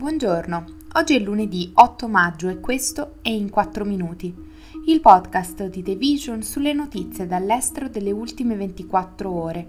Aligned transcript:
Buongiorno, 0.00 0.64
oggi 0.94 1.14
è 1.14 1.18
lunedì 1.18 1.72
8 1.74 2.08
maggio 2.08 2.48
e 2.48 2.58
questo 2.58 3.16
è 3.20 3.28
In 3.28 3.50
4 3.50 3.84
Minuti, 3.84 4.34
il 4.86 4.98
podcast 5.02 5.66
di 5.66 5.82
The 5.82 5.94
Vision 5.94 6.42
sulle 6.42 6.72
notizie 6.72 7.26
dall'estero 7.26 7.90
delle 7.90 8.10
ultime 8.10 8.56
24 8.56 9.30
ore. 9.30 9.66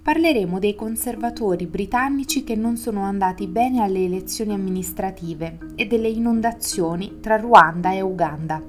Parleremo 0.00 0.58
dei 0.58 0.74
conservatori 0.74 1.66
britannici 1.66 2.42
che 2.42 2.54
non 2.54 2.78
sono 2.78 3.02
andati 3.02 3.46
bene 3.48 3.82
alle 3.82 4.02
elezioni 4.02 4.54
amministrative 4.54 5.58
e 5.74 5.86
delle 5.86 6.08
inondazioni 6.08 7.18
tra 7.20 7.36
Ruanda 7.36 7.92
e 7.92 8.00
Uganda. 8.00 8.62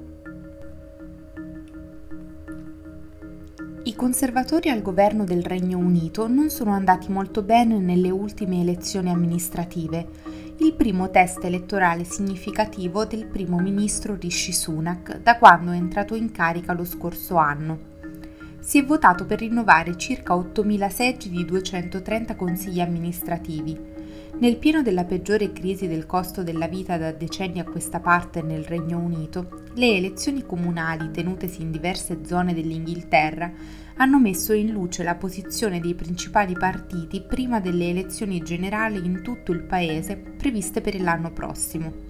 I 3.83 3.95
conservatori 3.95 4.67
al 4.67 4.81
governo 4.81 5.23
del 5.23 5.41
Regno 5.41 5.77
Unito 5.77 6.27
non 6.27 6.49
sono 6.49 6.71
andati 6.71 7.09
molto 7.09 7.43
bene 7.43 7.79
nelle 7.79 8.09
ultime 8.09 8.59
elezioni 8.59 9.09
amministrative, 9.09 10.26
il 10.59 10.73
primo 10.73 11.11
test 11.11 11.43
elettorale 11.43 12.03
significativo 12.03 13.05
del 13.05 13.27
primo 13.27 13.59
ministro 13.59 14.17
Rishi 14.19 14.51
Sunak 14.51 15.21
da 15.21 15.37
quando 15.37 15.71
è 15.71 15.75
entrato 15.75 16.15
in 16.15 16.31
carica 16.31 16.73
lo 16.73 16.83
scorso 16.83 17.35
anno. 17.35 17.95
Si 18.59 18.79
è 18.79 18.83
votato 18.83 19.25
per 19.25 19.37
rinnovare 19.39 19.95
circa 19.97 20.33
8.000 20.33 20.89
seggi 20.89 21.29
di 21.29 21.45
230 21.45 22.35
consigli 22.35 22.81
amministrativi, 22.81 23.79
nel 24.39 24.57
pieno 24.57 24.81
della 24.81 25.05
peggiore 25.05 25.51
crisi 25.53 25.87
del 25.87 26.07
costo 26.07 26.41
della 26.41 26.67
vita 26.67 26.97
da 26.97 27.11
decenni 27.11 27.59
a 27.59 27.63
questa 27.63 27.99
parte 27.99 28.41
nel 28.41 28.63
Regno 28.63 28.97
Unito, 28.97 29.63
le 29.75 29.95
elezioni 29.95 30.43
comunali 30.43 31.11
tenutesi 31.11 31.61
in 31.61 31.69
diverse 31.69 32.25
zone 32.25 32.55
dell'Inghilterra 32.55 33.51
hanno 33.97 34.19
messo 34.19 34.53
in 34.53 34.71
luce 34.71 35.03
la 35.03 35.15
posizione 35.15 35.79
dei 35.79 35.95
principali 35.95 36.53
partiti 36.53 37.21
prima 37.21 37.59
delle 37.59 37.89
elezioni 37.89 38.41
generali 38.41 39.03
in 39.03 39.21
tutto 39.23 39.51
il 39.51 39.61
paese 39.61 40.15
previste 40.15 40.81
per 40.81 40.99
l'anno 41.01 41.31
prossimo. 41.31 42.05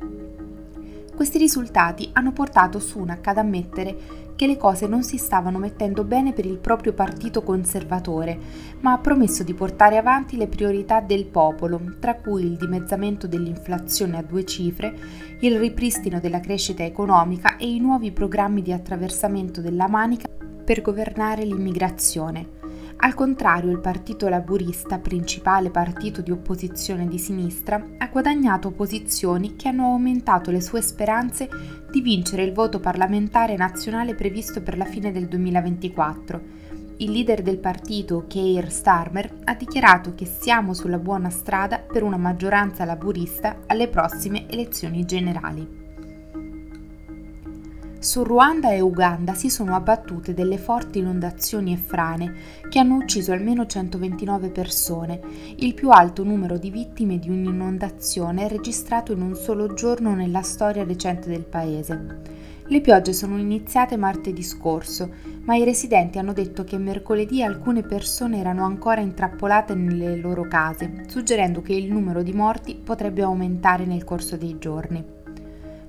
Questi 1.16 1.40
risultati 1.40 2.10
hanno 2.14 2.32
portato 2.32 2.78
Sunak 2.78 3.26
ad 3.26 3.38
ammettere 3.38 4.26
che 4.36 4.46
le 4.46 4.56
cose 4.56 4.86
non 4.86 5.02
si 5.02 5.18
stavano 5.18 5.58
mettendo 5.58 6.04
bene 6.04 6.32
per 6.32 6.46
il 6.46 6.60
proprio 6.60 6.94
partito 6.94 7.42
conservatore, 7.42 8.38
ma 8.82 8.92
ha 8.92 9.00
promesso 9.00 9.42
di 9.42 9.56
portare 9.56 9.98
avanti 9.98 10.38
le 10.38 10.48
priorità 10.48 11.02
del 11.02 11.26
popolo, 11.26 11.82
tra 12.00 12.18
cui 12.18 12.44
il 12.44 12.56
dimezzamento 12.56 13.26
dell'inflazione 13.26 14.18
a 14.18 14.22
due 14.22 14.46
cifre, 14.46 14.96
il 15.40 15.58
ripristino 15.58 16.20
della 16.20 16.40
crescita 16.40 16.84
economica 16.84 17.58
e 17.58 17.68
i 17.68 17.80
nuovi 17.80 18.12
programmi 18.12 18.62
di 18.62 18.72
attraversamento 18.72 19.60
della 19.60 19.88
Manica 19.88 20.28
per 20.68 20.82
governare 20.82 21.46
l'immigrazione. 21.46 22.46
Al 22.98 23.14
contrario, 23.14 23.72
il 23.72 23.80
Partito 23.80 24.28
Laburista, 24.28 25.00
principale 25.00 25.70
partito 25.70 26.20
di 26.20 26.30
opposizione 26.30 27.08
di 27.08 27.18
sinistra, 27.18 27.82
ha 27.98 28.08
guadagnato 28.08 28.72
posizioni 28.72 29.56
che 29.56 29.70
hanno 29.70 29.86
aumentato 29.86 30.52
le 30.52 30.60
sue 30.60 30.82
speranze 30.82 31.48
di 31.90 32.02
vincere 32.02 32.44
il 32.44 32.52
voto 32.52 32.82
parlamentare 32.82 33.56
nazionale 33.56 34.14
previsto 34.14 34.62
per 34.62 34.78
la 34.78 34.84
fine 34.84 35.14
del 35.14 35.30
2024. 35.30 36.42
Il 36.98 37.12
leader 37.12 37.44
del 37.44 37.60
partito, 37.60 38.26
Keir 38.28 38.70
Starmer, 38.70 39.36
ha 39.46 39.54
dichiarato 39.54 40.16
che 40.16 40.26
siamo 40.26 40.74
sulla 40.74 41.00
buona 41.00 41.30
strada 41.30 41.80
per 41.80 42.04
una 42.04 42.18
maggioranza 42.18 42.84
laburista 42.84 43.60
alle 43.68 43.88
prossime 43.88 44.50
elezioni 44.50 45.06
generali. 45.06 45.87
Su 48.08 48.24
Ruanda 48.24 48.72
e 48.72 48.80
Uganda 48.80 49.34
si 49.34 49.50
sono 49.50 49.76
abbattute 49.76 50.34
delle 50.34 50.58
forti 50.58 51.00
inondazioni 51.00 51.74
e 51.74 51.76
frane 51.76 52.36
che 52.70 52.80
hanno 52.80 52.96
ucciso 52.96 53.34
almeno 53.34 53.66
129 53.66 54.48
persone, 54.48 55.20
il 55.58 55.74
più 55.74 55.90
alto 55.90 56.24
numero 56.24 56.58
di 56.58 56.72
vittime 56.72 57.20
di 57.20 57.28
un'inondazione 57.28 58.48
registrato 58.48 59.12
in 59.12 59.22
un 59.22 59.36
solo 59.36 59.74
giorno 59.74 60.16
nella 60.16 60.42
storia 60.42 60.86
recente 60.86 61.28
del 61.28 61.44
paese. 61.44 62.22
Le 62.66 62.80
piogge 62.80 63.12
sono 63.12 63.38
iniziate 63.38 63.98
martedì 63.98 64.42
scorso, 64.42 65.12
ma 65.44 65.58
i 65.58 65.66
residenti 65.66 66.18
hanno 66.18 66.32
detto 66.32 66.64
che 66.64 66.78
mercoledì 66.78 67.44
alcune 67.44 67.84
persone 67.84 68.40
erano 68.40 68.64
ancora 68.64 69.02
intrappolate 69.02 69.76
nelle 69.76 70.16
loro 70.16 70.44
case, 70.44 71.04
suggerendo 71.10 71.62
che 71.62 71.74
il 71.74 71.92
numero 71.92 72.24
di 72.24 72.32
morti 72.32 72.74
potrebbe 72.82 73.24
aumentare 73.24 73.84
nel 73.84 74.06
corso 74.06 74.38
dei 74.38 74.58
giorni. 74.58 75.17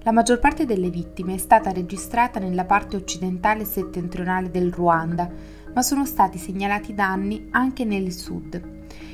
La 0.09 0.15
maggior 0.15 0.39
parte 0.39 0.65
delle 0.65 0.89
vittime 0.89 1.35
è 1.35 1.37
stata 1.37 1.71
registrata 1.71 2.41
nella 2.41 2.65
parte 2.65 2.97
occidentale 2.97 3.61
e 3.61 3.67
settentrionale 3.67 4.51
del 4.51 4.73
Ruanda, 4.73 5.31
ma 5.75 5.83
sono 5.83 6.07
stati 6.07 6.39
segnalati 6.39 6.95
danni 6.95 7.49
anche 7.51 7.85
nel 7.85 8.11
sud. 8.11 8.59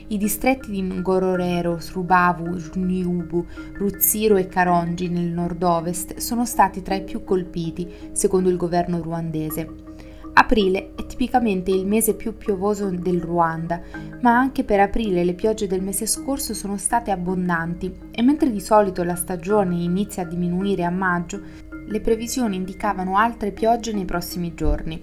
I 0.06 0.16
distretti 0.16 0.70
di 0.70 0.80
Ngororero, 0.82 1.80
Srubavu, 1.80 2.60
Nyubu, 2.76 3.44
Ruzziro 3.72 4.36
e 4.36 4.46
Karongi 4.46 5.08
nel 5.08 5.30
nord-ovest 5.30 6.18
sono 6.18 6.46
stati 6.46 6.80
tra 6.80 6.94
i 6.94 7.02
più 7.02 7.24
colpiti, 7.24 7.92
secondo 8.12 8.48
il 8.48 8.56
governo 8.56 9.02
ruandese. 9.02 9.93
Aprile 10.36 10.94
è 10.96 11.06
tipicamente 11.06 11.70
il 11.70 11.86
mese 11.86 12.14
più 12.14 12.36
piovoso 12.36 12.90
del 12.90 13.20
Ruanda, 13.20 13.80
ma 14.20 14.36
anche 14.36 14.64
per 14.64 14.80
aprile 14.80 15.22
le 15.22 15.34
piogge 15.34 15.68
del 15.68 15.80
mese 15.80 16.06
scorso 16.06 16.54
sono 16.54 16.76
state 16.76 17.12
abbondanti 17.12 18.10
e 18.10 18.20
mentre 18.20 18.50
di 18.50 18.60
solito 18.60 19.04
la 19.04 19.14
stagione 19.14 19.76
inizia 19.76 20.24
a 20.24 20.26
diminuire 20.26 20.84
a 20.84 20.90
maggio, 20.90 21.40
le 21.86 22.00
previsioni 22.00 22.56
indicavano 22.56 23.16
altre 23.16 23.52
piogge 23.52 23.92
nei 23.92 24.04
prossimi 24.04 24.54
giorni. 24.54 25.00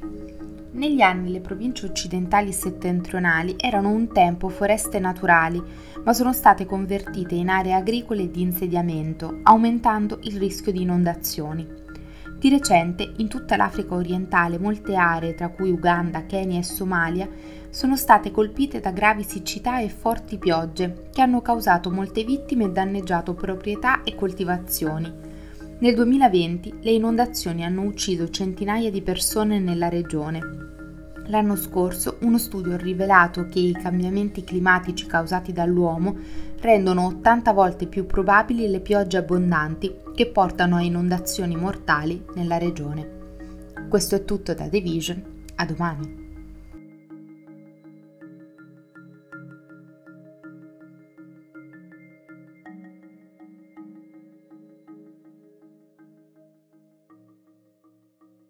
Negli 0.73 1.01
anni 1.01 1.31
le 1.31 1.39
province 1.39 1.85
occidentali 1.85 2.49
e 2.49 2.53
settentrionali 2.53 3.55
erano 3.57 3.89
un 3.89 4.11
tempo 4.11 4.49
foreste 4.49 4.99
naturali, 4.99 5.61
ma 6.03 6.11
sono 6.13 6.33
state 6.33 6.65
convertite 6.65 7.35
in 7.35 7.47
aree 7.47 7.73
agricole 7.73 8.29
di 8.29 8.41
insediamento, 8.41 9.39
aumentando 9.43 10.19
il 10.23 10.37
rischio 10.37 10.71
di 10.71 10.81
inondazioni. 10.81 11.67
Di 12.41 12.49
recente, 12.49 13.13
in 13.17 13.27
tutta 13.27 13.55
l'Africa 13.55 13.93
orientale, 13.93 14.57
molte 14.57 14.95
aree, 14.95 15.35
tra 15.35 15.49
cui 15.49 15.69
Uganda, 15.69 16.25
Kenya 16.25 16.57
e 16.57 16.63
Somalia, 16.63 17.29
sono 17.69 17.95
state 17.95 18.31
colpite 18.31 18.79
da 18.79 18.89
gravi 18.89 19.21
siccità 19.21 19.79
e 19.79 19.89
forti 19.89 20.39
piogge, 20.39 21.03
che 21.13 21.21
hanno 21.21 21.43
causato 21.43 21.91
molte 21.91 22.23
vittime 22.23 22.63
e 22.63 22.71
danneggiato 22.71 23.35
proprietà 23.35 24.01
e 24.01 24.15
coltivazioni. 24.15 25.13
Nel 25.77 25.93
2020 25.93 26.79
le 26.81 26.89
inondazioni 26.89 27.63
hanno 27.63 27.83
ucciso 27.83 28.27
centinaia 28.31 28.89
di 28.89 29.03
persone 29.03 29.59
nella 29.59 29.87
regione. 29.87 30.39
L'anno 31.27 31.55
scorso 31.55 32.17
uno 32.21 32.37
studio 32.37 32.73
ha 32.73 32.77
rivelato 32.77 33.47
che 33.47 33.59
i 33.59 33.73
cambiamenti 33.73 34.43
climatici 34.43 35.05
causati 35.05 35.53
dall'uomo 35.53 36.15
rendono 36.59 37.05
80 37.07 37.53
volte 37.53 37.87
più 37.87 38.05
probabili 38.05 38.67
le 38.67 38.79
piogge 38.79 39.17
abbondanti 39.17 39.95
che 40.13 40.27
portano 40.27 40.75
a 40.75 40.81
inondazioni 40.81 41.55
mortali 41.55 42.23
nella 42.35 42.57
regione. 42.57 43.19
Questo 43.87 44.15
è 44.15 44.25
tutto 44.25 44.53
da 44.53 44.67
The 44.67 44.81
Vision, 44.81 45.23
a 45.55 45.65
domani. 45.65 46.20